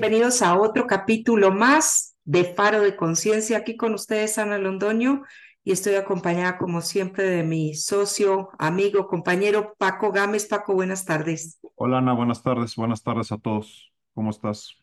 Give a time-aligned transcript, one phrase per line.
[0.00, 3.58] bienvenidos a otro capítulo más de Faro de Conciencia.
[3.58, 5.22] Aquí con ustedes, Ana Londoño,
[5.64, 10.46] y estoy acompañada, como siempre, de mi socio, amigo, compañero Paco Gámez.
[10.46, 11.58] Paco, buenas tardes.
[11.74, 13.92] Hola Ana, buenas tardes, buenas tardes a todos.
[14.14, 14.74] ¿Cómo estás?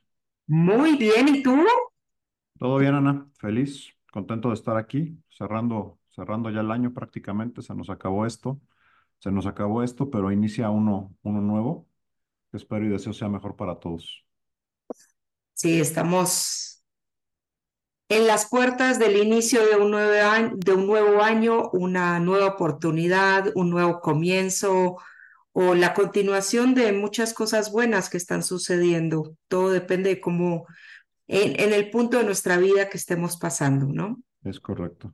[0.48, 1.55] Muy bien, ¿y tú?
[2.57, 3.29] ¿Todo bien, Ana?
[3.37, 7.61] Feliz, contento de estar aquí, cerrando, cerrando ya el año prácticamente.
[7.61, 8.61] Se nos acabó esto,
[9.20, 11.88] se nos acabó esto, pero inicia uno, uno nuevo.
[12.53, 14.25] Espero y deseo sea mejor para todos.
[15.53, 16.83] Sí, estamos
[18.09, 22.47] en las puertas del inicio de un nuevo año, de un nuevo año, una nueva
[22.47, 24.97] oportunidad, un nuevo comienzo
[25.53, 29.35] o la continuación de muchas cosas buenas que están sucediendo.
[29.47, 30.67] Todo depende de cómo,
[31.27, 34.21] en, en el punto de nuestra vida que estemos pasando, ¿no?
[34.43, 35.13] Es correcto.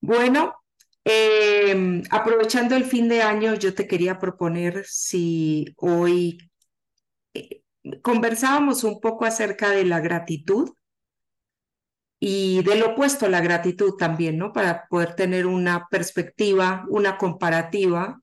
[0.00, 0.56] Bueno,
[1.04, 6.50] eh, aprovechando el fin de año, yo te quería proponer si hoy
[7.34, 7.62] eh,
[8.02, 10.70] conversábamos un poco acerca de la gratitud
[12.20, 14.52] y del opuesto a la gratitud también, ¿no?
[14.52, 18.20] Para poder tener una perspectiva, una comparativa,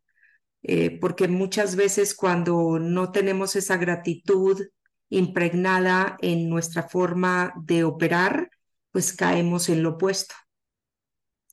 [0.62, 4.62] eh, porque muchas veces cuando no tenemos esa gratitud
[5.10, 8.50] impregnada en nuestra forma de operar,
[8.92, 10.36] pues caemos en lo opuesto.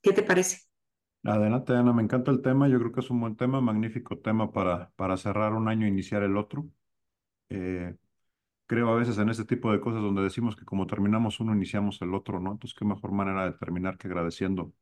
[0.03, 0.67] ¿Qué te parece?
[1.25, 2.69] Adelante, Ana, me encanta el tema.
[2.69, 5.89] Yo creo que es un buen tema, magnífico tema para, para cerrar un año e
[5.89, 6.69] iniciar el otro.
[7.51, 7.97] Eh,
[8.67, 12.01] creo a veces en este tipo de cosas donde decimos que como terminamos uno, iniciamos
[12.03, 12.53] el otro, ¿no?
[12.53, 14.73] Entonces, qué mejor manera de terminar que agradeciendo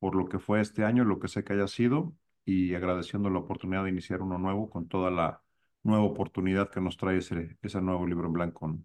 [0.00, 3.40] por lo que fue este año, lo que sé que haya sido, y agradeciendo la
[3.40, 5.42] oportunidad de iniciar uno nuevo con toda la
[5.86, 8.78] nueva oportunidad que nos trae ese, ese nuevo libro en blanco.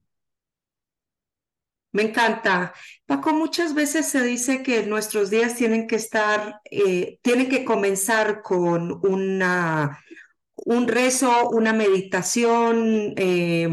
[1.94, 2.74] Me encanta.
[3.06, 8.42] Paco, muchas veces se dice que nuestros días tienen que estar, eh, tienen que comenzar
[8.42, 10.00] con una,
[10.56, 13.68] un rezo, una meditación, eh,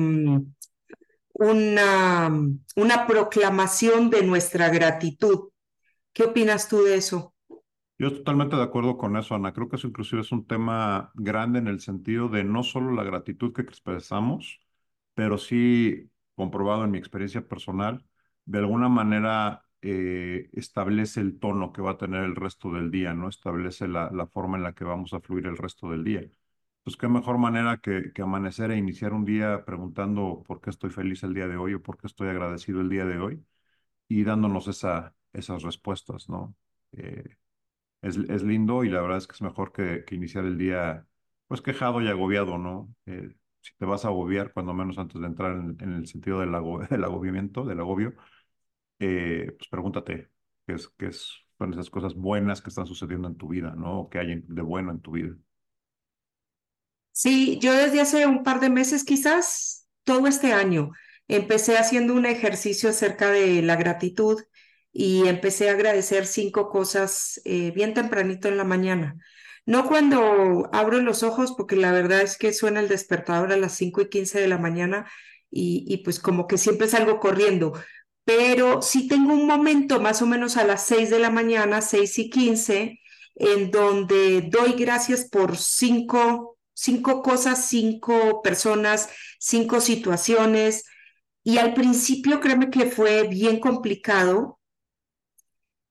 [1.32, 2.30] una,
[2.74, 5.50] una proclamación de nuestra gratitud.
[6.12, 7.34] ¿Qué opinas tú de eso?
[7.98, 9.52] Yo totalmente de acuerdo con eso, Ana.
[9.52, 13.02] Creo que eso inclusive es un tema grande en el sentido de no solo la
[13.02, 14.60] gratitud que expresamos,
[15.14, 18.06] pero sí comprobado en mi experiencia personal,
[18.44, 23.14] de alguna manera eh, establece el tono que va a tener el resto del día,
[23.14, 23.28] ¿no?
[23.28, 26.22] Establece la, la forma en la que vamos a fluir el resto del día.
[26.84, 30.90] Pues qué mejor manera que, que amanecer e iniciar un día preguntando por qué estoy
[30.90, 33.44] feliz el día de hoy o por qué estoy agradecido el día de hoy
[34.08, 36.56] y dándonos esa, esas respuestas, ¿no?
[36.92, 37.24] Eh,
[38.02, 41.06] es, es lindo y la verdad es que es mejor que, que iniciar el día
[41.48, 42.94] pues quejado y agobiado, ¿no?
[43.06, 46.54] Eh, si te vas a agobiar, cuando menos antes de entrar en, el sentido del,
[46.54, 48.14] ago, del agobiamiento, del agobio,
[48.98, 50.30] eh, pues pregúntate
[50.66, 54.00] qué es, qué es, son esas cosas buenas que están sucediendo en tu vida, ¿no?
[54.00, 55.34] O qué hay de bueno en tu vida.
[57.12, 60.92] Sí, yo desde hace un par de meses, quizás todo este año,
[61.26, 64.40] empecé haciendo un ejercicio acerca de la gratitud
[64.92, 69.16] y empecé a agradecer cinco cosas eh, bien tempranito en la mañana.
[69.68, 73.74] No cuando abro los ojos, porque la verdad es que suena el despertador a las
[73.74, 75.06] 5 y 15 de la mañana
[75.50, 77.74] y, pues como que siempre salgo corriendo,
[78.24, 82.18] pero sí tengo un momento más o menos a las 6 de la mañana, 6
[82.18, 83.00] y 15,
[83.34, 90.84] en donde doy gracias por cinco, cinco cosas, cinco personas, cinco situaciones.
[91.42, 94.57] Y al principio créeme que fue bien complicado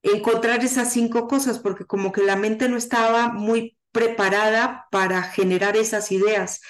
[0.04, 5.76] encontrar esas cinco cosas, porque como que la mente no estaba muy preparada para generar
[5.78, 6.62] esas ideas.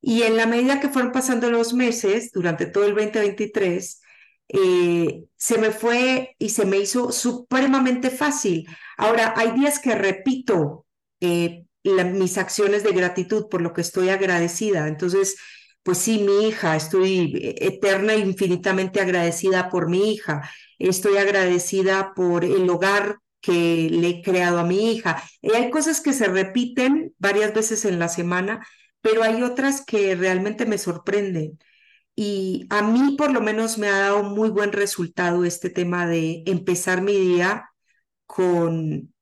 [0.00, 4.00] Y en la medida que fueron pasando los meses, durante todo el 2023,
[4.48, 8.66] eh, se me fue y se me hizo supremamente fácil.
[8.96, 10.86] Ahora, hay días que repito
[11.20, 14.88] eh, mis acciones de gratitud por lo que estoy agradecida.
[14.88, 15.36] Entonces,
[15.82, 20.48] pues sí, mi hija, estoy eterna e infinitamente agradecida por mi hija.
[20.78, 25.22] Estoy agradecida por el hogar que le he creado a mi hija.
[25.42, 28.66] Y hay cosas que se repiten varias veces en la semana,
[29.00, 31.58] pero hay otras que realmente me sorprenden.
[32.14, 36.42] Y a mí por lo menos me ha dado muy buen resultado este tema de
[36.46, 37.70] empezar mi día
[38.26, 39.14] con,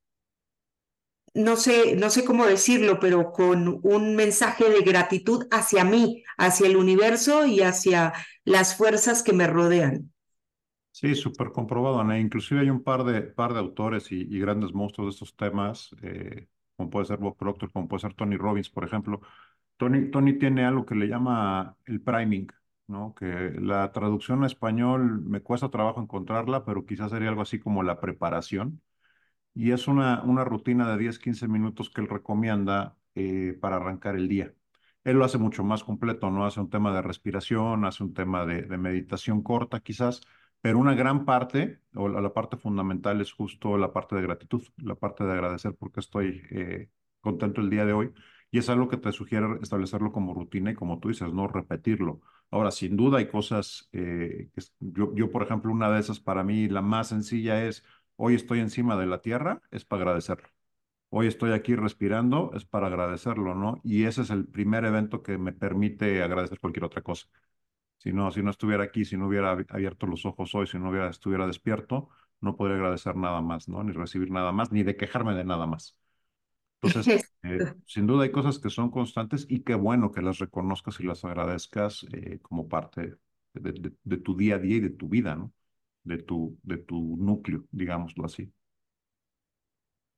[1.38, 6.66] no sé, no sé cómo decirlo, pero con un mensaje de gratitud hacia mí, hacia
[6.66, 8.12] el universo y hacia
[8.44, 10.12] las fuerzas que me rodean.
[10.90, 12.18] Sí, súper comprobado, Ana.
[12.18, 16.48] Inclusive hay un par de, par de autores y, grandes monstruos de estos temas, eh,
[16.76, 19.20] como puede ser Bob Proctor, como puede ser Tony Robbins, por ejemplo.
[19.76, 22.48] Tony, Tony tiene algo que le llama el priming,
[22.88, 23.14] ¿no?
[23.14, 27.84] Que la traducción a español me cuesta trabajo encontrarla, pero quizás sería algo así como
[27.84, 28.82] la preparación.
[29.58, 34.14] Y es una, una rutina de 10, 15 minutos que él recomienda eh, para arrancar
[34.14, 34.54] el día.
[35.02, 36.46] Él lo hace mucho más completo, ¿no?
[36.46, 40.20] Hace un tema de respiración, hace un tema de, meditación corta quizás,
[40.60, 44.94] pero una gran parte, o la, parte fundamental es justo la parte de gratitud, la
[44.94, 46.90] parte de agradecer porque estoy eh,
[47.20, 48.12] contento el día de hoy.
[48.52, 52.20] Y es algo que te sugiere establecerlo como rutina y como tú dices, no repetirlo.
[52.50, 54.50] Ahora, sin duda hay cosas, eh,
[54.80, 57.84] yo, yo, por ejemplo, una de esas para mí, la más sencilla es,
[58.18, 60.48] hoy estoy encima de la tierra, es para agradecerlo.
[61.10, 63.80] Hoy estoy aquí respirando, es para agradecerlo, ¿no?
[63.84, 67.28] Y ese es el primer evento que me permite agradecer cualquier otra cosa.
[67.98, 70.90] Si no, si no estuviera aquí, si no hubiera abierto los ojos hoy, si no
[70.90, 72.10] hubiera, estuviera despierto,
[72.40, 73.82] no podría agradecer nada más, ¿no?
[73.84, 75.98] Ni recibir nada más, ni de quejarme de nada más.
[76.82, 81.00] Entonces, eh, sin duda hay cosas que son constantes y qué bueno que las reconozcas
[81.00, 83.16] y las agradezcas eh, como parte
[83.54, 85.52] de, de, de, tu día a día y de tu vida, ¿no?
[86.08, 88.50] De tu, de tu núcleo, digámoslo así.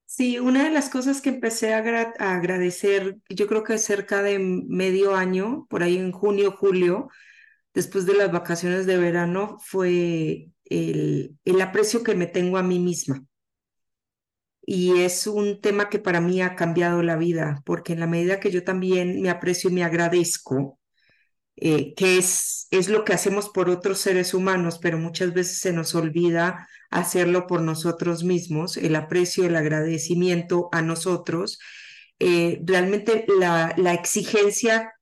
[0.04, 4.22] Sí, una de las cosas que empecé a, agra a agradecer, yo creo que cerca
[4.22, 7.08] de medio año, por ahí en junio, julio,
[7.74, 12.78] después de las vacaciones de verano fue el, el, aprecio que me tengo a mí
[12.78, 13.24] misma.
[14.62, 18.40] Y es un tema que para mí ha cambiado la vida, porque en la medida
[18.40, 20.79] que yo también me aprecio y me agradezco,
[21.56, 25.72] eh, que es, es lo que hacemos por otros seres humanos, pero muchas veces se
[25.72, 31.58] nos olvida hacerlo por nosotros mismos, el aprecio, el agradecimiento a nosotros.
[32.18, 34.92] Eh, realmente la, la exigencia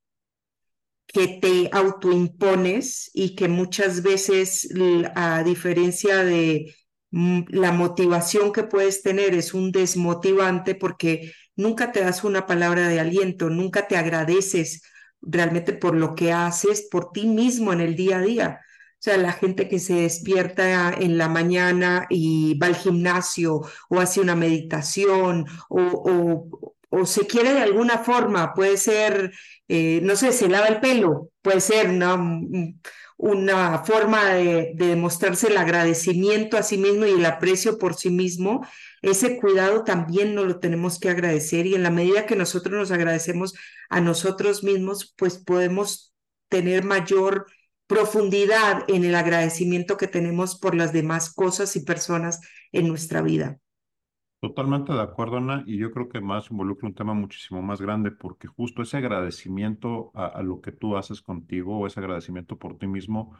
[1.07, 4.69] que te autoimpones y que muchas veces,
[5.15, 6.75] a diferencia de
[7.11, 12.87] mm, la motivación que puedes tener, es un desmotivante porque nunca te das una palabra
[12.87, 14.83] de aliento, nunca te agradeces
[15.21, 18.61] realmente por lo que haces por ti mismo en el día a día.
[18.99, 23.99] O sea, la gente que se despierta en la mañana y va al gimnasio o
[23.99, 26.49] hace una meditación o,
[26.89, 29.31] o, se quiere de alguna forma, puede ser,
[29.69, 32.17] eh, no sé, se lava el pelo, puede ser una,
[33.15, 38.09] una forma de, de, demostrarse el agradecimiento a sí mismo y el aprecio por sí
[38.09, 38.65] mismo.
[39.01, 42.91] Ese cuidado también nos lo tenemos que agradecer y en la medida que nosotros nos
[42.91, 43.53] agradecemos
[43.89, 46.13] a nosotros mismos, pues podemos
[46.49, 47.45] tener mayor
[47.87, 52.39] profundidad en el agradecimiento que tenemos por las demás cosas y personas
[52.71, 53.59] en nuestra vida.
[54.41, 58.11] Totalmente de acuerdo, Ana, y yo creo que más involucra un tema muchísimo más grande,
[58.11, 62.77] porque justo ese agradecimiento a, a lo que tú haces contigo, o ese agradecimiento por
[62.77, 63.35] ti mismo,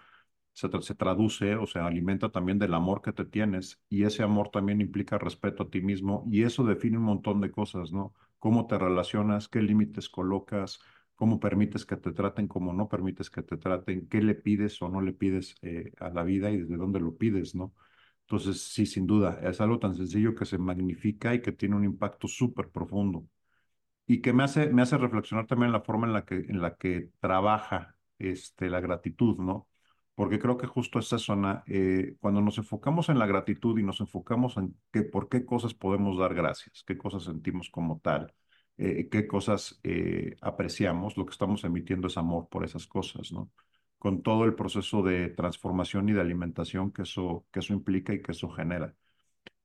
[0.59, 4.49] se, se, traduce o se alimenta también del amor que te tienes, y ese amor
[4.51, 8.13] también implica respeto a ti mismo, y eso define un montón de cosas, ¿no?
[8.39, 10.79] Cómo te relacionas, qué límites colocas,
[11.15, 14.89] cómo permites que te traten, cómo no permites que te traten, qué le pides o
[14.89, 17.73] no le pides eh, a la vida y desde dónde lo pides, ¿no?
[18.21, 21.83] Entonces, sí, sin duda, es algo tan sencillo que se magnifica y que tiene un
[21.85, 23.25] impacto súper profundo.
[24.07, 26.75] Y que me hace, me hace reflexionar también la forma en la que, en la
[26.77, 29.68] que trabaja este, la gratitud, ¿no?
[30.19, 34.01] Porque creo que justo esa zona, eh, cuando nos enfocamos en la gratitud y nos
[34.01, 38.33] enfocamos en que, por qué cosas podemos dar gracias, qué cosas sentimos como tal,
[38.77, 43.49] eh, qué cosas eh, apreciamos, lo que estamos emitiendo es amor por esas cosas, ¿no?
[43.97, 48.21] con todo el proceso de transformación y de alimentación que eso, que eso implica y
[48.21, 48.93] que eso genera.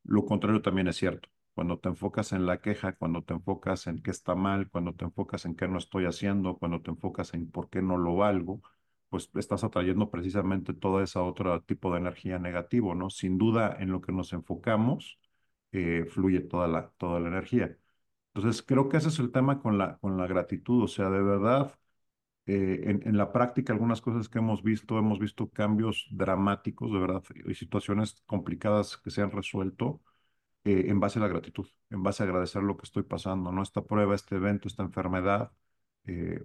[0.05, 1.29] Lo contrario también es cierto.
[1.55, 5.05] Cuando te enfocas en la queja, cuando te enfocas en qué está mal, cuando te
[5.05, 8.61] enfocas en qué no estoy haciendo, cuando te enfocas en por qué no lo valgo,
[9.15, 13.11] pues estás atrayendo precisamente toda esa otro tipo de energía negativo, ¿no?
[13.11, 15.21] Sin duda, en lo que nos enfocamos,
[15.71, 17.79] eh, fluye toda la, toda la energía.
[18.35, 21.23] Entonces, creo que ese es el tema con la, con la gratitud, o sea, de
[21.23, 21.79] verdad,
[22.47, 26.99] eh, en, en, la práctica, algunas cosas que hemos visto, hemos visto cambios dramáticos, de
[26.99, 30.03] verdad, y situaciones complicadas que se han resuelto
[30.65, 33.63] eh, en base a la gratitud, en base a agradecer lo que estoy pasando, ¿no?
[33.63, 35.53] Esta prueba, este evento, esta enfermedad,
[36.07, 36.45] eh,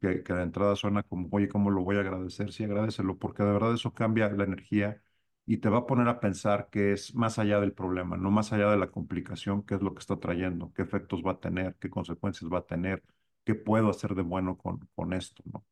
[0.00, 2.52] que, que de entrada suena como, oye, ¿cómo lo voy a agradecer?
[2.52, 5.02] Sí, agradecelo, porque de verdad eso cambia la energía
[5.46, 8.52] y te va a poner a pensar que es más allá del problema, no más
[8.52, 11.76] allá de la complicación, qué es lo que está trayendo, qué efectos va a tener,
[11.80, 13.02] qué consecuencias va a tener
[13.44, 15.42] ¿qué puedo hacer de bueno con, con esto?
[15.52, 15.64] ¿no?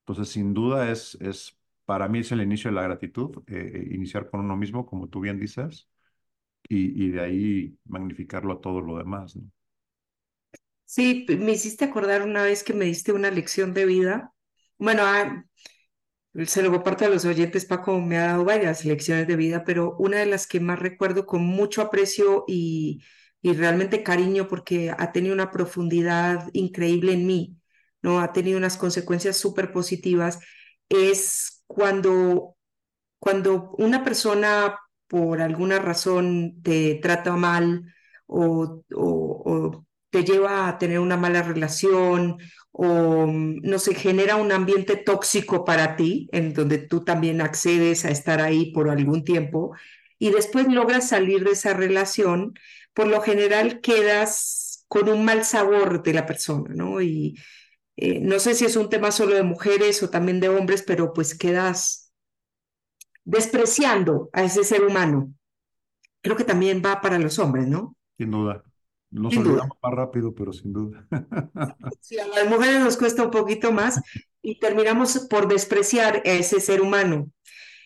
[0.00, 3.94] Entonces, sin duda es, es, para mí es el inicio de la gratitud, eh, eh,
[3.94, 5.88] iniciar con uno mismo, como tú bien dices,
[6.68, 9.36] y, y, de ahí magnificarlo a todo lo demás.
[9.36, 9.44] ¿no?
[10.86, 14.32] Sí, me hiciste acordar una vez que me diste una lección de vida.
[14.78, 15.44] Bueno, ah,
[16.46, 19.96] se lo comparto a los oyentes, Paco me ha dado varias lecciones de vida, pero
[19.98, 23.02] una de las que más recuerdo con mucho aprecio y,
[23.42, 27.56] y realmente cariño porque ha tenido una profundidad increíble en mí,
[28.02, 28.20] ¿no?
[28.20, 30.40] Ha tenido unas consecuencias súper positivas.
[30.88, 32.56] es cuando,
[33.18, 37.84] cuando una persona por alguna razón te trata mal
[38.26, 42.38] o, o, o te lleva a tener una mala relación
[42.70, 48.10] o no se genera un ambiente tóxico para ti, en donde tú también accedes a
[48.10, 49.74] estar ahí por algún tiempo
[50.20, 52.54] y después logras salir de esa relación,
[52.92, 57.00] por lo general quedas con un mal sabor de la persona, ¿no?
[57.00, 57.36] Y
[57.96, 61.12] eh, no sé si es un tema solo de mujeres o también de hombres, pero
[61.12, 62.12] pues quedas
[63.24, 65.34] despreciando a ese ser humano.
[66.22, 67.96] Creo que también va para los hombres, ¿no?
[68.16, 68.62] Sin duda.
[69.14, 69.62] Nos Sin duda.
[69.62, 71.06] olvidamos más rápido, pero sin duda.
[72.00, 74.00] Sí, a las mujeres nos cuesta un poquito más
[74.42, 77.30] y terminamos por despreciar a ese ser humano.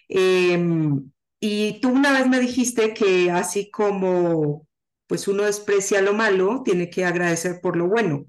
[0.09, 4.67] Em, y tú una vez me dijiste que así como
[5.07, 8.27] pues uno desprecia lo malo, tiene que agradecer por lo bueno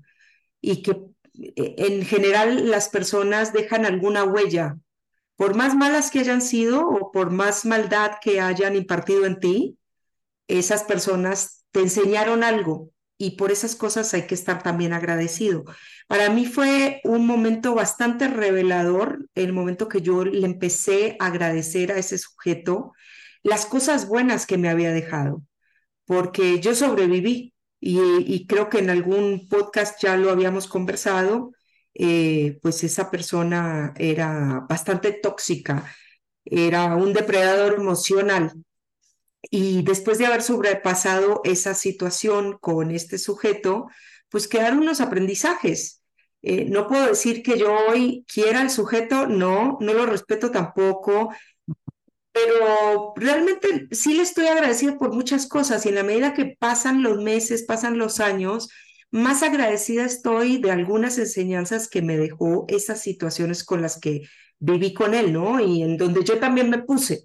[0.62, 0.92] y que
[1.34, 4.78] eh, en general las personas dejan alguna huella,
[5.38, 9.78] por más malas que hayan sido o por más maldad que hayan impartido en ti,
[10.48, 15.66] esas personas te enseñaron algo y por esas cosas hay que estar también agradecido.
[16.08, 21.92] Para mí fue un momento bastante revelador, el momento que yo le empecé a agradecer
[21.92, 22.94] a ese sujeto
[23.44, 25.44] las cosas buenas que me había dejado,
[26.06, 31.52] porque yo sobreviví y, creo que en algún podcast ya lo habíamos conversado,
[31.94, 35.86] eh, pues esa persona era bastante tóxica,
[36.46, 38.54] era un depredador emocional
[39.42, 43.88] y después de haber sobrepasado esa situación con este sujeto,
[44.30, 46.04] pues quedaron unos aprendizajes.
[46.42, 51.30] Eh, no puedo decir que yo hoy quiera al sujeto, no, no lo respeto tampoco,
[52.32, 57.04] pero realmente sí le estoy agradecida por muchas cosas y en la medida que pasan
[57.04, 58.70] los meses, pasan los años,
[59.12, 64.22] más agradecida estoy de algunas enseñanzas que me dejó esas situaciones con las que
[64.60, 65.60] viví con él, ¿no?
[65.60, 67.24] Y en donde yo también me puse,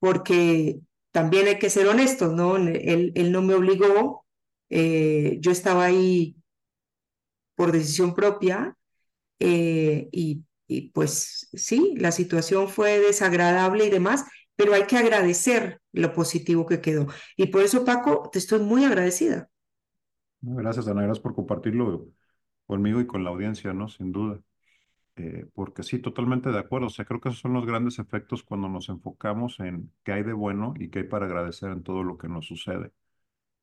[0.00, 0.80] porque
[1.12, 2.56] también hay que ser honestos, ¿no?
[2.56, 4.26] Él, él no me obligó,
[4.70, 6.36] eh, yo estaba ahí
[7.54, 8.76] por decisión propia
[9.40, 14.24] eh, y, y pues sí, la situación fue desagradable y demás,
[14.56, 17.08] pero hay que agradecer lo positivo que quedó.
[17.36, 19.50] Y por eso, Paco, te estoy muy agradecida.
[20.42, 22.08] Gracias, Ana, gracias por compartirlo
[22.66, 23.88] conmigo y con la audiencia, ¿no?
[23.88, 24.40] Sin duda.
[25.22, 26.86] Eh, porque sí, totalmente de acuerdo.
[26.86, 30.22] O sea, creo que esos son los grandes efectos cuando nos enfocamos en qué hay
[30.22, 32.92] de bueno y qué hay para agradecer en todo lo que nos sucede.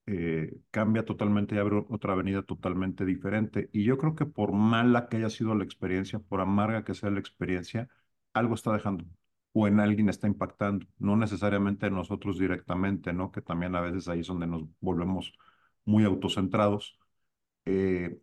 [0.08, 3.70] Eh, cambia totalmente y abre otra avenida totalmente diferente.
[3.74, 7.12] Y yo creo que por mala que haya sido la experiencia, por amarga que sea
[7.12, 7.90] la experiencia,
[8.34, 9.06] algo está dejando
[9.54, 13.32] o en alguien está impactando, no necesariamente en nosotros directamente, ¿no?
[13.32, 15.34] Que también a veces ahí es donde nos volvemos
[15.86, 17.00] muy autocentrados.
[17.66, 18.20] Eh,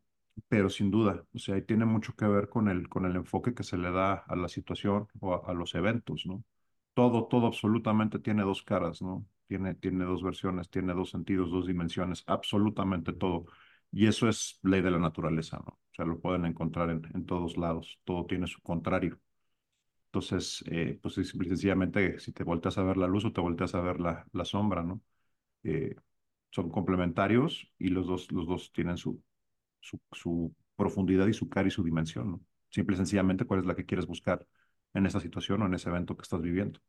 [0.49, 3.55] pero sin duda, o sea, ahí tiene mucho que ver con el, con el enfoque
[3.55, 6.45] que se le da a la situación o a, a los eventos, ¿no?
[6.95, 9.27] Todo, todo absolutamente tiene dos caras, ¿no?
[9.49, 13.47] Tiene, tiene dos versiones, tiene dos sentidos, dos dimensiones, absolutamente todo.
[13.93, 15.73] Y eso es ley de la naturaleza, ¿no?
[15.73, 19.19] O sea, lo pueden encontrar en, en todos lados, todo tiene su contrario.
[20.07, 23.41] Entonces, eh, pues simple y sencillamente, si te volteas a ver la luz o te
[23.41, 25.01] volteas a ver la, la sombra, ¿no?
[25.65, 25.97] Eh,
[26.53, 29.23] son complementarios y los dos, los dos tienen su,
[29.85, 32.45] su, profundidad y su cara y su dimensión.
[32.71, 34.45] Simple y sencillamente, ¿cuál es la que quieres buscar
[34.93, 36.81] en esa situación o en ese evento que estás viviendo?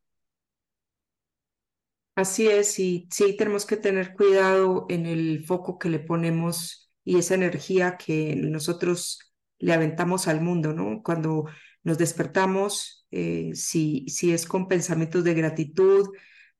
[2.16, 7.18] Así es, y sí tenemos que tener cuidado en el foco que le ponemos y
[7.18, 11.04] esa energía que nosotros le aventamos al mundo, ¿no?
[11.04, 11.46] Cuando
[11.84, 16.10] nos despertamos, eh, si, si es con pensamientos de gratitud,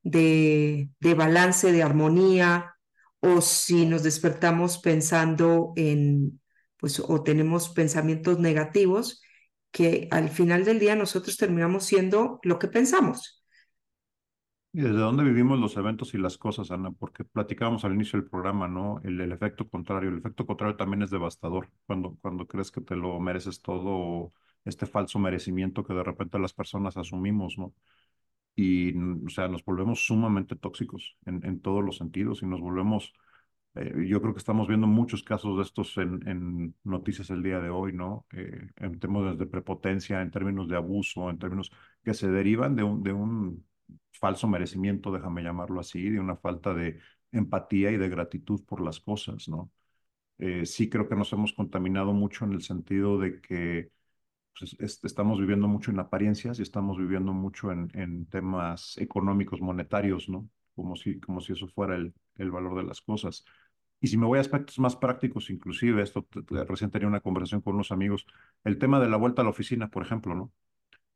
[0.02, 2.75] de, de balance, de armonía,
[3.26, 6.40] o si nos despertamos pensando en,
[6.78, 9.22] pues, o tenemos pensamientos negativos,
[9.72, 13.42] que al final del día nosotros terminamos siendo lo que pensamos.
[14.72, 16.90] ¿Y desde dónde vivimos los eventos y las cosas, Ana?
[16.92, 19.00] Porque platicábamos al inicio del programa, ¿no?
[19.04, 20.10] El, el efecto contrario.
[20.10, 21.70] El efecto contrario también es devastador.
[21.86, 24.32] Cuando, cuando crees que te lo mereces todo,
[24.66, 27.72] este falso merecimiento que de repente las personas asumimos, ¿no?
[28.56, 33.12] Y, o sea, nos volvemos sumamente tóxicos en, en todos los sentidos y nos volvemos,
[33.74, 37.60] eh, yo creo que estamos viendo muchos casos de estos en, en noticias el día
[37.60, 38.26] de hoy, ¿no?
[38.32, 41.70] Eh, en términos de prepotencia, en términos de abuso, en términos
[42.02, 43.66] que se derivan de un, de un
[44.12, 46.98] falso merecimiento, déjame llamarlo así, de una falta de
[47.32, 49.70] empatía y de gratitud por las cosas, ¿no?
[50.38, 53.90] Eh, sí creo que nos hemos contaminado mucho en el sentido de que
[54.58, 59.60] pues, es, estamos viviendo mucho en apariencias y estamos viviendo mucho en, en temas económicos,
[59.60, 60.48] monetarios, ¿no?
[60.74, 63.44] Como si, como si eso fuera el, el valor de las cosas.
[64.00, 66.26] Y si me voy a aspectos más prácticos, inclusive, esto
[66.68, 68.26] recién tenía una conversación con unos amigos,
[68.64, 70.52] el tema de la vuelta a la oficina, por ejemplo, ¿no?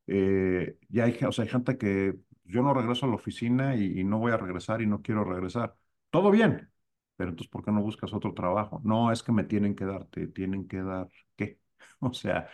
[0.06, 4.00] Eh, ya hay, o sea, hay gente que yo no regreso a la oficina y,
[4.00, 5.76] y no voy a regresar y no quiero regresar.
[6.10, 6.70] Todo bien,
[7.16, 8.80] pero entonces, ¿por qué no buscas otro trabajo?
[8.84, 11.58] No, es que me tienen que dar, te tienen que dar, ¿qué?
[12.00, 12.48] O sea,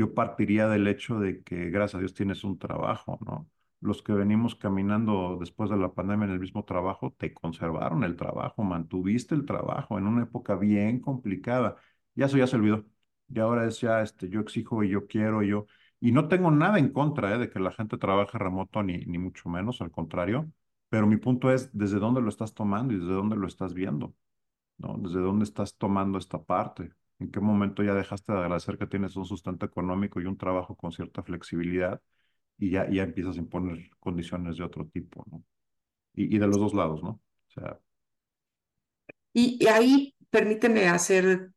[0.00, 3.50] yo partiría del hecho de que gracias a Dios tienes un trabajo, ¿no?
[3.80, 8.16] Los que venimos caminando después de la pandemia en el mismo trabajo, te conservaron el
[8.16, 11.76] trabajo, mantuviste el trabajo en una época bien complicada.
[12.14, 12.86] Ya eso ya se olvidó.
[13.28, 15.66] Y ahora es ya, este, yo exijo y yo quiero, y yo,
[16.00, 17.38] y no tengo nada en contra, ¿eh?
[17.38, 20.50] de que la gente trabaje remoto, ni, ni mucho menos, al contrario.
[20.88, 24.14] Pero mi punto es, ¿desde dónde lo estás tomando y desde dónde lo estás viendo?
[24.78, 24.96] ¿No?
[24.98, 26.92] ¿Desde dónde estás tomando esta parte?
[27.20, 30.76] ¿En qué momento ya dejaste de agradecer que tienes un sustento económico y un trabajo
[30.76, 32.02] con cierta flexibilidad
[32.58, 35.44] y ya, ya empiezas a imponer condiciones de otro tipo, ¿no?
[36.14, 37.10] Y, y de los dos lados, ¿no?
[37.10, 37.80] O sea,
[39.32, 41.50] Y, y ahí permíteme hacer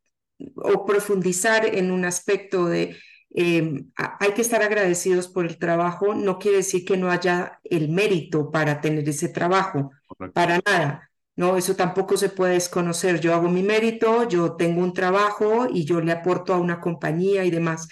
[0.56, 2.96] o profundizar en un aspecto de
[3.36, 7.88] eh, hay que estar agradecidos por el trabajo, no quiere decir que no haya el
[7.88, 10.32] mérito para tener ese trabajo, correcto.
[10.32, 11.10] para nada.
[11.36, 13.20] No, eso tampoco se puede desconocer.
[13.20, 17.44] Yo hago mi mérito, yo tengo un trabajo y yo le aporto a una compañía
[17.44, 17.88] y demás.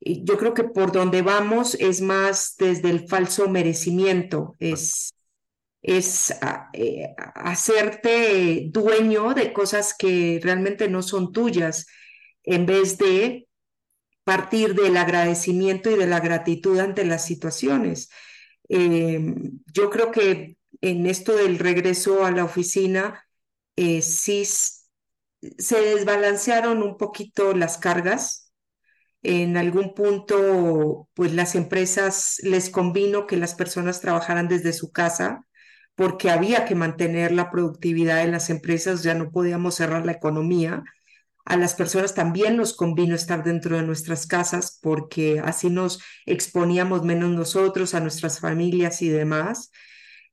[0.00, 5.10] Yo creo que por donde vamos es más desde el falso merecimiento, es
[5.82, 11.86] es a- eh, hacerte dueño de cosas que realmente no son tuyas,
[12.44, 13.48] en vez de
[14.24, 18.10] partir del agradecimiento y de la gratitud ante las situaciones.
[18.70, 19.20] Eh,
[19.74, 23.24] yo creo que en esto del regreso a la oficina,
[23.76, 24.44] eh, sí
[25.58, 28.52] se desbalancearon un poquito las cargas.
[29.22, 35.44] En algún punto, pues las empresas les convino que las personas trabajaran desde su casa
[35.96, 40.84] porque había que mantener la productividad de las empresas, ya no podíamos cerrar la economía.
[41.44, 47.02] A las personas también nos convino estar dentro de nuestras casas porque así nos exponíamos
[47.04, 49.72] menos nosotros, a nuestras familias y demás.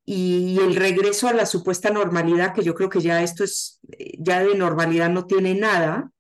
[0.06, 4.14] Y el regreso a la supuesta normalidad, que yo creo que ya esto es, eh,
[4.20, 6.12] ya de normalidad no tiene nada,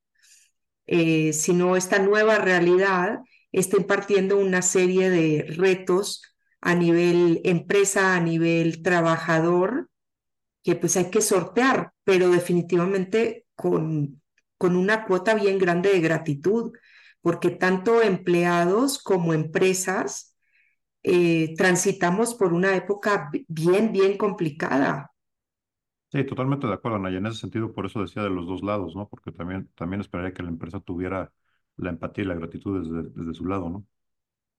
[0.87, 3.19] eh, sino esta nueva realidad
[3.51, 6.21] está impartiendo una serie de retos
[6.61, 9.89] a nivel empresa, a nivel trabajador,
[10.63, 14.21] que pues hay que sortear, pero definitivamente con,
[14.57, 16.73] con una cuota bien grande de gratitud,
[17.21, 20.34] porque tanto empleados como empresas
[21.05, 25.11] eh, transitamos por una época bi- bien, bien complicada.
[26.11, 27.17] Sí, totalmente de acuerdo, Naya.
[27.17, 29.09] En ese sentido, por eso decía de los dos lados, ¿no?
[29.09, 31.33] Porque también, también esperaría que la empresa tuviera
[31.75, 33.77] la empatía y la gratitud desde, desde su lado, ¿no?
[33.79, 33.85] O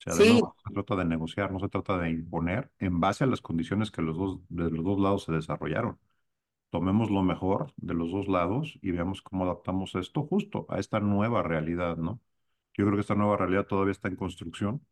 [0.00, 3.28] sea, Sí, no se trata de negociar, no se trata de imponer en base a
[3.28, 5.98] las condiciones que los dos, de los dos lados se desarrollaron.
[6.70, 11.00] Tomemos lo mejor de los dos lados y veamos cómo adaptamos esto justo a esta
[11.00, 12.20] nueva realidad, ¿no?
[12.74, 14.86] Yo creo que esta nueva realidad todavía está en construcción.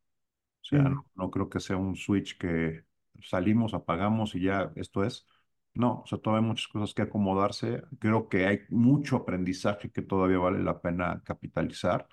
[0.64, 2.84] O sea, mm, no, no creo que sea un switch que
[3.22, 5.26] salimos, apagamos y ya esto es.
[5.74, 7.82] No, o sea, todavía hay muchas cosas que acomodarse.
[7.98, 12.08] Creo que hay mucho aprendizaje que todavía vale la pena capitalizar,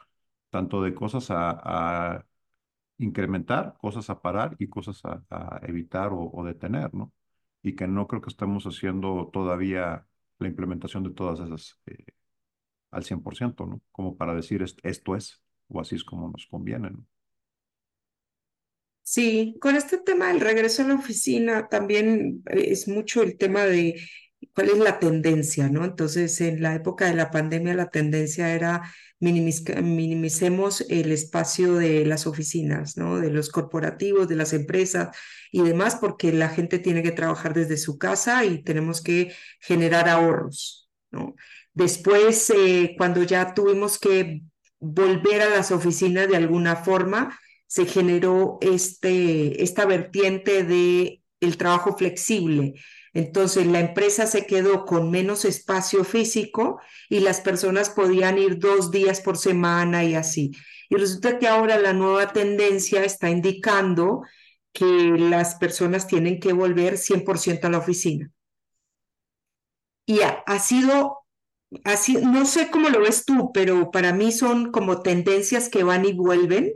[0.50, 2.26] tanto de cosas a, a
[2.98, 7.14] incrementar, cosas a parar y cosas a, a evitar o, o detener, ¿no?
[7.64, 10.08] Y que no creo que estemos haciendo todavía
[10.40, 12.06] la implementación de todas esas eh,
[12.92, 13.82] al 100%, ¿no?
[13.92, 17.06] Como para decir "Est- esto es, o así es como nos conviene, ¿no?
[19.04, 23.66] Sí, con este tema del regreso a la oficina también eh, es mucho el tema
[23.66, 24.00] de
[24.54, 25.84] cuál es la tendencia, ¿no?
[25.86, 28.82] Entonces, en la época de la pandemia, la tendencia era
[29.20, 33.20] minimiz- minimicemos el espacio de las oficinas, ¿no?
[33.20, 35.10] De los corporativos, de las empresas
[35.52, 40.08] y demás, porque la gente tiene que trabajar desde su casa y tenemos que generar
[40.10, 41.36] ahorros, ¿no?
[41.74, 44.42] Después, eh, cuando ya tuvimos que
[44.80, 47.38] volver a las oficinas de alguna forma,
[47.72, 52.74] se generó este, esta vertiente de el trabajo flexible.
[53.14, 58.92] Entonces la empresa se quedó con menos espacio físico y las personas podían ir dos
[58.92, 60.52] días por semana y así.
[60.90, 64.24] Y resulta que ahora la nueva tendencia está indicando
[64.74, 68.30] que las personas tienen que volver 100% a la oficina.
[70.06, 71.20] Y ha, ha sido
[71.86, 76.04] así, no sé cómo lo ves tú, pero para mí son como tendencias que van
[76.04, 76.74] y vuelven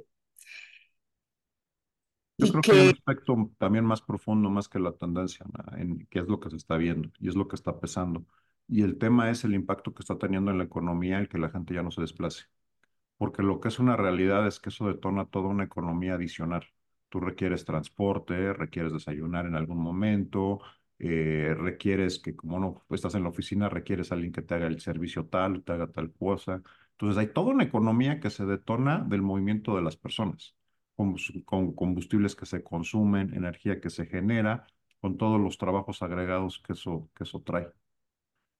[2.37, 5.45] Yo y creo que hay un que aspecto también más profundo, más que la tendencia,
[5.77, 8.25] en qué es lo que se está viendo y es lo que está pesando.
[8.67, 11.49] Y el tema es el impacto que está teniendo en la economía el que la
[11.49, 12.45] gente ya no se desplace.
[13.17, 16.65] Porque lo que es una realidad es que eso detona toda una economía adicional.
[17.09, 20.59] Tú requieres transporte, requieres desayunar en algún momento,
[20.99, 24.67] eh, requieres que como no estás en la oficina, requieres a alguien que te haga
[24.67, 26.61] el servicio tal, te haga tal cosa.
[26.91, 30.55] Entonces hay toda una economía que se detona del movimiento de las personas.
[30.95, 34.67] Con combustibles que se consumen, energía que se genera,
[35.01, 37.69] con todos los trabajos agregados que eso, que eso trae.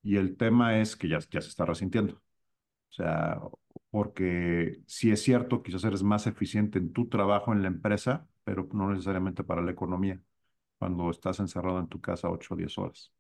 [0.04, 2.16] Y el tema es que ya, ya se está resintiendo.
[2.16, 3.42] O sea,
[3.92, 8.70] porque si es cierto, quizás eres más eficiente en tu trabajo en la empresa, pero
[8.74, 10.22] no necesariamente para la economía,
[10.80, 13.14] cuando estás encerrado en tu casa 8 o 10 horas.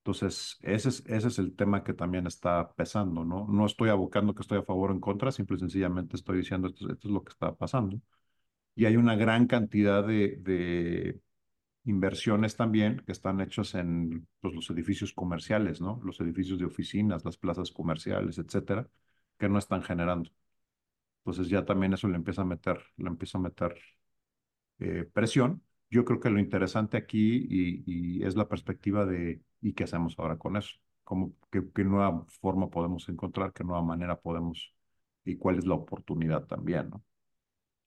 [0.00, 3.46] Entonces, ese es, ese es el tema que también está pesando, ¿no?
[3.48, 6.68] No estoy abocando que estoy a favor o en contra, simple y sencillamente estoy diciendo
[6.68, 8.00] esto, esto es lo que está pasando.
[8.74, 11.20] Y hay una gran cantidad de,
[11.84, 16.00] inversiones también que están hechas en pues, los edificios comerciales, ¿no?
[16.04, 18.88] Los edificios de oficinas, las plazas comerciales, etcétera,
[19.38, 20.30] que no están generando.
[21.24, 23.74] Entonces ya también eso le empieza a meter, le empieza a meter
[24.78, 25.62] eh, presión.
[25.90, 30.38] Yo creo que lo interesante aquí y, es la perspectiva de ¿y qué hacemos ahora
[30.38, 30.76] con eso?
[31.04, 33.52] ¿Cómo, qué, ¿Qué nueva forma podemos encontrar?
[33.52, 34.74] ¿Qué nueva manera podemos?
[35.24, 37.04] ¿Y cuál es la oportunidad también, ¿no?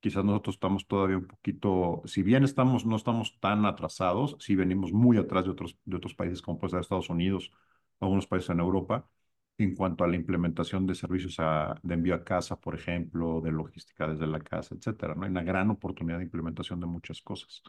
[0.05, 4.93] Quizás nosotros estamos todavía un poquito, si bien estamos, no estamos tan atrasados, si venimos
[4.93, 7.51] muy atrás de otros, de otros países como puede ser Estados Unidos,
[7.99, 9.09] algunos países en Europa,
[9.57, 13.51] en cuanto a la implementación de servicios a, de envío a casa, por ejemplo, de
[13.51, 15.15] logística desde la casa, etcétera.
[15.15, 15.23] ¿no?
[15.23, 17.63] Hay una gran oportunidad de implementación de muchas cosas.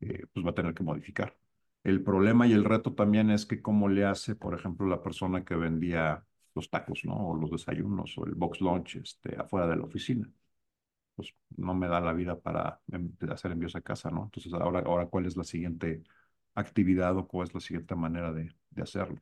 [0.00, 1.36] Eh, pues va a tener que modificar.
[1.84, 5.44] El problema y el reto también es que cómo le hace, por ejemplo, la persona
[5.44, 6.24] que vendía
[6.56, 7.14] los tacos, ¿no?
[7.28, 10.28] O los desayunos o el box lunch este, afuera de la oficina
[11.14, 14.24] pues no me da la vida para em, hacer envíos a casa, ¿no?
[14.24, 16.02] Entonces, ahora, ahora ¿cuál es la siguiente
[16.54, 19.20] actividad o cuál es la siguiente manera de, hacerlo?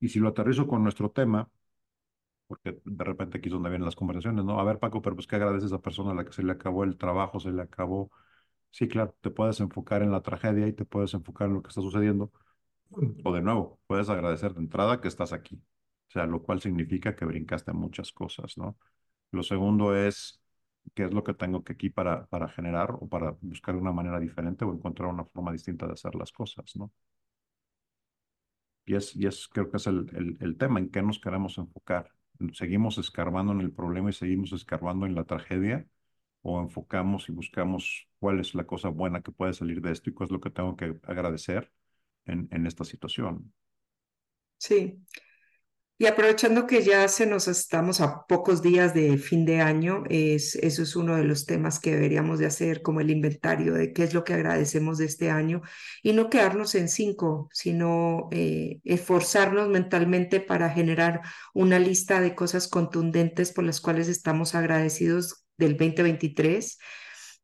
[0.00, 1.50] Y si lo aterrizo con nuestro tema,
[2.46, 4.60] porque de repente aquí es donde vienen las conversaciones, ¿no?
[4.60, 6.52] A ver, Paco, pero pues ¿qué agradeces a esa persona a la que se le
[6.52, 8.10] acabó el trabajo, se le acabó?
[8.70, 11.68] Sí, claro, te puedes enfocar en la tragedia y te puedes enfocar en lo que
[11.70, 12.32] está sucediendo.
[13.24, 15.56] O de nuevo, puedes agradecer de entrada que estás aquí.
[16.08, 18.78] O sea, lo cual significa que brincaste muchas cosas, ¿no?
[19.32, 20.40] Lo segundo es
[20.94, 24.20] qué es lo que tengo que aquí para, para generar o para buscar una manera
[24.20, 26.92] diferente o encontrar una forma distinta de hacer las cosas, ¿no?
[28.84, 31.58] Y es, y es creo que es el, el, el tema en qué nos queremos
[31.58, 32.12] enfocar.
[32.52, 35.86] ¿Seguimos escarbando en el problema y seguimos escarbando en la tragedia?
[36.42, 40.14] ¿O enfocamos y buscamos cuál es la cosa buena que puede salir de esto y
[40.14, 41.72] cuál es lo que tengo que agradecer
[42.26, 43.52] en, en esta situación?
[44.58, 45.00] Sí,
[45.98, 50.54] y aprovechando que ya se nos estamos a pocos días de fin de año, es,
[50.56, 54.04] eso es uno de los temas que deberíamos de hacer como el inventario de qué
[54.04, 55.62] es lo que agradecemos de este año
[56.02, 61.22] y no quedarnos en cinco, sino eh, esforzarnos mentalmente para generar
[61.54, 66.78] una lista de cosas contundentes por las cuales estamos agradecidos del 2023.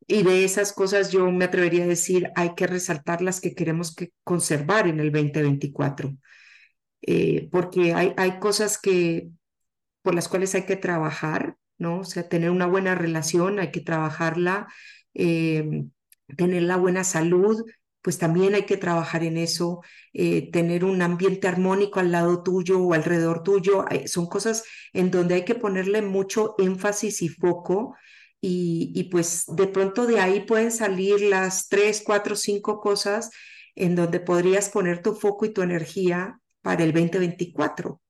[0.05, 3.95] Y de esas cosas yo me atrevería a decir, hay que resaltar las que queremos
[3.95, 6.15] que conservar en el 2024
[7.05, 9.29] eh, porque hay, hay cosas que,
[10.01, 11.99] por las cuales hay que trabajar, ¿no?
[11.99, 14.67] O sea, tener una buena relación, hay que trabajarla,
[15.13, 15.85] eh,
[16.37, 17.63] tener la buena salud,
[18.01, 19.81] pues también hay que trabajar en eso,
[20.13, 24.63] eh, tener un ambiente armónico al lado tuyo o alrededor tuyo, son cosas
[24.93, 27.95] en donde hay que ponerle mucho énfasis y foco.
[28.41, 33.29] Y, y pues de pronto de ahí pueden salir las tres, cuatro, cinco cosas
[33.75, 38.01] en donde podrías poner tu foco y tu energía para el 2024.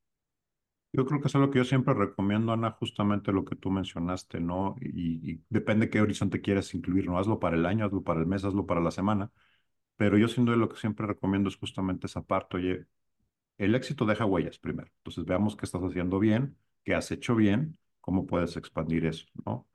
[0.94, 4.39] Yo creo que es algo que yo siempre recomiendo, Ana, justamente lo que tú mencionaste,
[4.39, 4.76] ¿no?
[4.80, 7.18] Y, depende qué horizonte quieras incluir, ¿no?
[7.18, 9.32] Hazlo para el año, hazlo para el mes, hazlo para la semana.
[9.98, 12.88] Pero yo sin duda lo que siempre recomiendo es justamente esa parte, oye,
[13.58, 14.92] el éxito deja huellas primero.
[14.98, 19.68] Entonces veamos qué estás haciendo bien, qué has hecho bien, cómo puedes expandir eso, ¿no?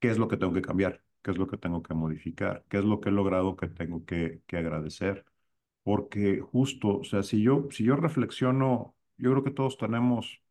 [0.00, 1.04] ¿Qué es lo que tengo que cambiar?
[1.22, 2.64] ¿Qué es lo que tengo que modificar?
[2.68, 5.24] ¿Qué es lo que he logrado que tengo que agradecer?
[5.88, 10.42] Porque justo, o sea, si yo, si yo reflexiono, yo creo que todos tenemos,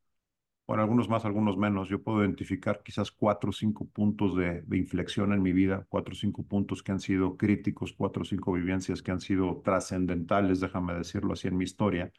[0.67, 5.34] bueno, algunos más, algunos menos, yo puedo identificar quizás cuatro o cinco puntos de, inflexión
[5.34, 9.04] en mi vida, cuatro o cinco puntos que han sido críticos, cuatro o cinco vivencias
[9.04, 12.12] que han sido trascendentales, déjame decirlo así, en mi historia.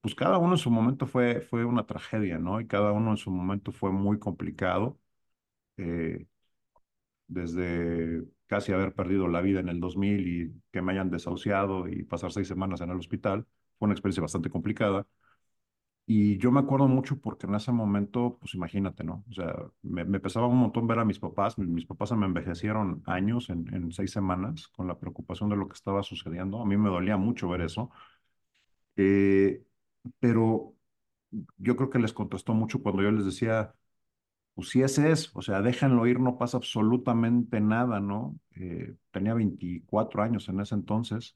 [0.00, 2.60] Pues cada uno en su momento fue, fue una tragedia, ¿no?
[2.60, 4.98] Y cada uno en su momento fue muy complicado.
[5.78, 6.26] Eh,
[7.28, 12.02] desde casi haber perdido la vida en el 2000 y que me hayan desahuciado y
[12.04, 13.46] pasar seis semanas en el hospital.
[13.78, 15.06] Fue una experiencia bastante complicada.
[16.06, 19.24] Y yo me acuerdo mucho porque en ese momento, pues imagínate, ¿no?
[19.30, 21.56] O sea, me, pesaba un montón ver a mis papás.
[21.58, 25.74] Mis, papás me envejecieron años en, en, seis semanas con la preocupación de lo que
[25.74, 26.60] estaba sucediendo.
[26.60, 27.90] A mí me dolía mucho ver eso.
[28.96, 29.64] Eh,
[30.18, 30.74] pero
[31.58, 33.74] yo creo que les contestó mucho cuando yo les decía,
[34.60, 38.38] pues sí ese es, o sea, déjenlo ir, no pasa absolutamente nada, ¿no?
[38.56, 41.34] Eh, tenía 24 años en ese entonces,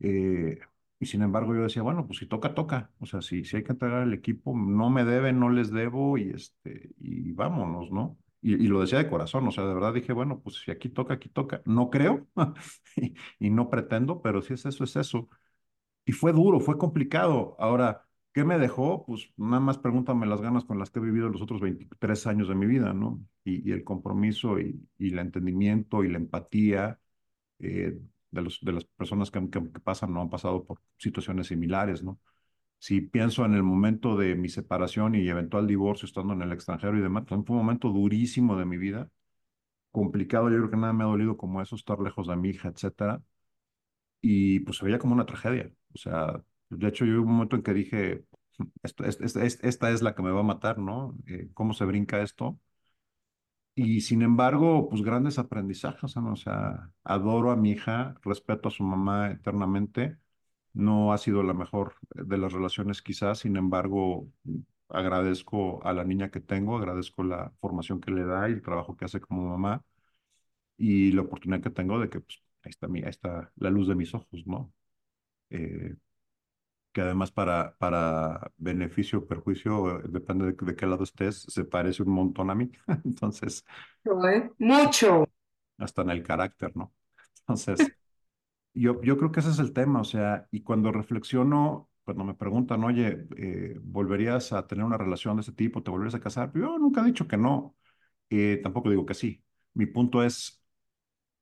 [0.00, 0.58] eh,
[1.00, 3.64] y sin embargo yo decía, bueno, pues si toca, toca, o sea, si, si hay
[3.64, 8.18] que entregar el equipo, no me deben, no les debo, y, este, y vámonos, ¿no?
[8.42, 10.88] Y, y lo decía de corazón, o sea, de verdad dije, bueno, pues si aquí
[10.90, 11.62] toca, aquí toca.
[11.66, 12.28] No creo
[12.96, 15.28] y, y no pretendo, pero si es eso, es eso.
[16.04, 17.56] Y fue duro, fue complicado.
[17.58, 19.04] Ahora, ¿qué me dejó?
[19.06, 22.48] Pues nada más pregúntame las ganas con las que he vivido los otros 23 años
[22.48, 23.20] de mi vida, ¿no?
[23.44, 26.98] Y, el compromiso y, y, el entendimiento y la empatía
[27.60, 27.98] eh,
[28.30, 32.02] de, los, de las personas que, que, que pasan, no han pasado por situaciones similares,
[32.02, 32.20] ¿no?
[32.80, 36.98] si pienso en el momento de mi separación y eventual divorcio estando en el extranjero
[36.98, 39.10] y demás, fue un momento durísimo de mi vida,
[39.92, 42.68] complicado, yo creo que nada me ha dolido como eso, estar lejos de mi hija,
[42.68, 43.22] etcétera,
[44.20, 47.56] y pues se veía como una tragedia, o sea, de hecho yo hubo un momento
[47.56, 48.24] en que dije,
[48.82, 51.16] esto, esta, esta, esta es la que me va a matar, ¿no?
[51.26, 52.58] Eh, ¿Cómo se brinca esto?
[53.74, 56.32] Y sin embargo, pues grandes aprendizajes, ¿no?
[56.32, 60.18] O sea, adoro a mi hija, respeto a su mamá eternamente,
[60.72, 64.28] no ha sido la mejor de las relaciones quizás, sin embargo,
[64.88, 68.96] agradezco a la niña que tengo, agradezco la formación que le da y el trabajo
[68.96, 69.84] que hace como mamá
[70.76, 73.88] y la oportunidad que tengo de que pues, ahí, está mi, ahí está la luz
[73.88, 74.72] de mis ojos, ¿no?
[75.50, 75.96] Eh,
[76.92, 82.02] que además para, para beneficio o perjuicio, depende de, de, qué lado estés, se parece
[82.02, 82.70] un montón a mí.
[83.04, 83.64] Entonces...
[84.58, 85.28] Mucho.
[85.78, 86.92] Hasta en el carácter, ¿no?
[87.40, 87.92] Entonces...
[88.72, 92.34] Yo, yo creo que ese es el tema, o sea, y cuando reflexiono, cuando me
[92.34, 95.82] preguntan, oye, eh, ¿volverías a tener una relación de ese tipo?
[95.82, 96.52] ¿Te volverías a casar?
[96.54, 97.76] Yo nunca he dicho que no,
[98.30, 99.42] eh, tampoco digo que sí.
[99.74, 100.62] Mi punto es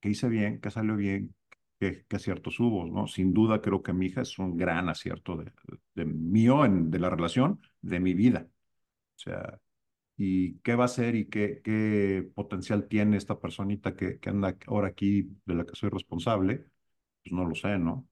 [0.01, 1.35] que hice bien, que salió bien,
[1.79, 3.07] que, que aciertos hubo, ¿no?
[3.07, 5.53] Sin duda creo que mi hija es un gran acierto de,
[5.95, 8.49] de mío, en, de la relación, de mi vida.
[9.17, 9.61] O sea,
[10.17, 14.57] ¿y qué va a ser y qué, qué potencial tiene esta personita que, que anda
[14.67, 16.67] ahora aquí, de la que soy responsable?
[17.25, 18.09] Pues no lo sé, ¿no?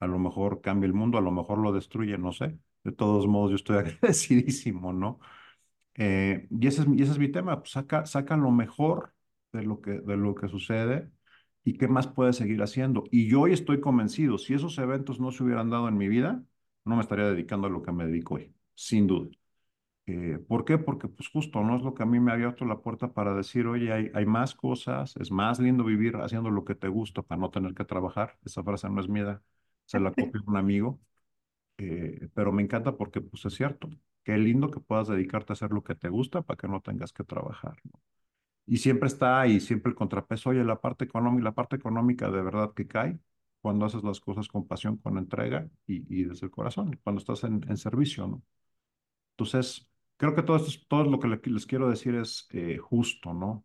[0.00, 2.58] A lo mejor cambia el mundo, a lo mejor lo destruye, no sé.
[2.84, 5.20] De todos modos, yo estoy agradecidísimo, ¿no?
[5.94, 9.14] Eh, y, ese es, y ese es mi tema, pues saca, saca lo mejor
[9.52, 11.10] de lo, que, de lo que sucede
[11.64, 13.04] y qué más puede seguir haciendo.
[13.10, 16.42] Y yo hoy estoy convencido, si esos eventos no se hubieran dado en mi vida,
[16.84, 19.30] no me estaría dedicando a lo que me dedico hoy, sin duda.
[20.06, 20.78] Eh, ¿Por qué?
[20.78, 23.34] Porque pues justo no es lo que a mí me ha abierto la puerta para
[23.34, 27.40] decir, oye, hay, más cosas, es más lindo vivir haciendo lo que te gusta para
[27.40, 28.38] no tener que trabajar.
[28.44, 29.42] Esa frase no es mía,
[29.84, 30.98] se la copió un amigo,
[31.78, 33.90] eh, pero me encanta porque pues es cierto.
[34.24, 37.12] Qué lindo que puedas dedicarte a hacer lo que te gusta para que no tengas
[37.12, 37.76] que trabajar.
[38.68, 42.42] Y siempre está ahí, siempre el contrapeso, oye, la parte económica, la parte económica de
[42.42, 43.18] verdad que cae
[43.62, 47.44] cuando haces las cosas con pasión, con entrega y, y desde el corazón, cuando estás
[47.44, 48.42] en, en servicio, ¿no?
[49.36, 53.64] Entonces, creo que todo todo lo que les quiero decir es eh, justo, ¿no?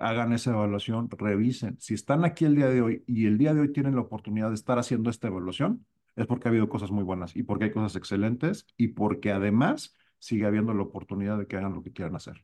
[0.00, 1.78] Hagan esa evaluación, revisen.
[1.80, 4.48] Si están aquí el día de hoy y el día de hoy tienen la oportunidad
[4.48, 7.72] de estar haciendo esta evaluación, es porque ha habido cosas muy buenas y porque hay
[7.72, 12.16] cosas excelentes y porque además sigue habiendo la oportunidad de que hagan lo que quieran
[12.16, 12.42] hacer.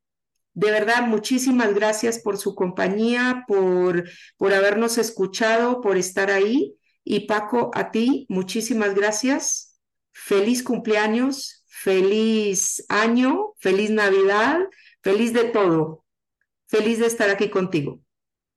[0.53, 4.03] De verdad, muchísimas gracias por su compañía, por,
[4.37, 6.75] por habernos escuchado, por estar ahí.
[7.03, 9.79] Y Paco, a ti, muchísimas gracias.
[10.11, 14.59] Feliz cumpleaños, feliz año, feliz Navidad,
[15.01, 16.05] feliz de todo.
[16.67, 18.01] Feliz de estar aquí contigo.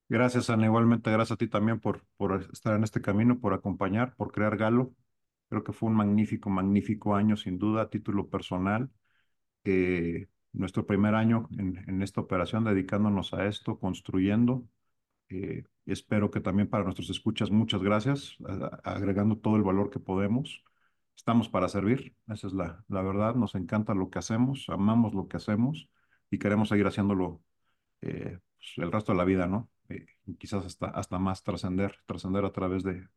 [0.08, 0.66] Gracias, Ana.
[0.66, 4.56] Igualmente, gracias a ti también por, por estar en este camino, por acompañar, por crear
[4.56, 4.92] Galo.
[5.48, 8.90] Creo que fue un magnífico, magnífico año, sin duda, a título personal.
[10.54, 14.66] Nuestro primer año en, en, esta operación, dedicándonos a esto, construyendo.
[15.28, 18.36] Eh, espero que también para nuestros escuchas, muchas gracias,
[18.84, 20.64] agregando todo el valor que podemos.
[21.16, 25.28] Estamos para servir, esa es la, la verdad, nos encanta lo que hacemos, amamos lo
[25.28, 25.88] que hacemos
[26.30, 27.42] y queremos seguir haciéndolo
[28.00, 29.70] eh, pues, el resto de la vida, ¿no?
[29.88, 30.06] Eh,
[30.38, 33.08] quizás hasta, hasta más trascender, trascender a través de,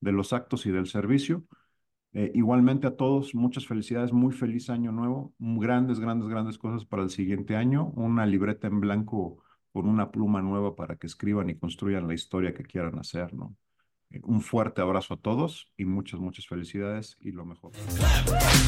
[0.00, 1.44] de los actos y del servicio.
[2.14, 6.86] Eh, igualmente a todos, muchas felicidades, muy feliz año nuevo, mm, grandes, grandes, grandes cosas
[6.86, 9.42] para el siguiente año, una libreta en blanco
[9.72, 13.54] con una pluma nueva para que escriban y construyan la historia que quieran hacer, ¿no?
[14.10, 17.72] Eh, un fuerte abrazo a todos y muchas, muchas felicidades y lo mejor.
[17.72, 18.58] Clap.